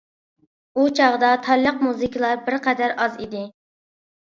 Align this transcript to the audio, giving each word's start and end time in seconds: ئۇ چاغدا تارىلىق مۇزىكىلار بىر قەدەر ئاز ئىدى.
ئۇ 0.79 0.85
چاغدا 0.99 1.29
تارىلىق 1.49 1.85
مۇزىكىلار 1.89 2.41
بىر 2.49 2.59
قەدەر 2.71 2.99
ئاز 3.07 3.23
ئىدى. 3.23 3.47